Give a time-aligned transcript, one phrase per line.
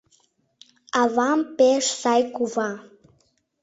[1.01, 2.71] Авам пеш сай кува.